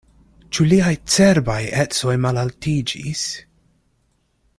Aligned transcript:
Ĉu 0.57 0.63
liaj 0.69 0.93
cerbaj 1.15 1.59
ecoj 1.83 2.15
malaltiĝis? 2.25 3.23